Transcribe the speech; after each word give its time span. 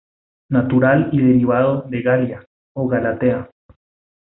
Natural 0.49 1.09
y 1.11 1.21
derivado 1.21 1.83
de 1.83 2.01
"Galia" 2.01 2.43
o 2.75 2.87
"Galatea". 2.87 3.51